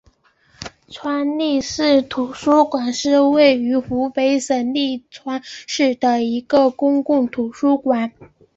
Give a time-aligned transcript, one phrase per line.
[0.87, 8.11] 利川市图书馆是位于湖北省利川市的一家公共图书馆。